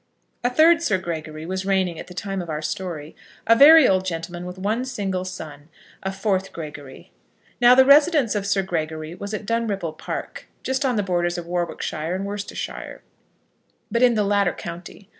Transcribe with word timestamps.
A 0.43 0.49
third 0.49 0.81
Sir 0.81 0.97
Gregory 0.97 1.45
was 1.45 1.63
reigning 1.63 1.99
at 1.99 2.07
the 2.07 2.15
time 2.15 2.41
of 2.41 2.49
our 2.49 2.63
story, 2.63 3.15
a 3.45 3.55
very 3.55 3.87
old 3.87 4.03
gentleman 4.03 4.47
with 4.47 4.57
one 4.57 4.83
single 4.83 5.23
son, 5.23 5.69
a 6.01 6.11
fourth 6.11 6.51
Gregory. 6.53 7.11
Now 7.61 7.75
the 7.75 7.85
residence 7.85 8.33
of 8.33 8.47
Sir 8.47 8.63
Gregory 8.63 9.13
was 9.13 9.31
at 9.35 9.45
Dunripple 9.45 9.93
Park, 9.99 10.47
just 10.63 10.83
on 10.83 10.95
the 10.95 11.03
borders 11.03 11.37
of 11.37 11.45
Warwickshire 11.45 12.15
and 12.15 12.25
Worcestershire, 12.25 13.03
but 13.91 14.01
in 14.01 14.15
the 14.15 14.23
latter 14.23 14.53
county. 14.53 15.07